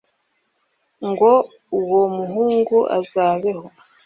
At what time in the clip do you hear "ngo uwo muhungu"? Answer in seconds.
1.09-2.77